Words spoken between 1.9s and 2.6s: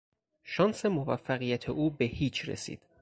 به هیچ